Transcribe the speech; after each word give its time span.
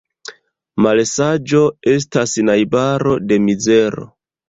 Malsaĝo 0.85 1.61
estas 1.93 2.35
najbaro 2.51 3.17
de 3.29 3.43
mizero. 3.49 4.15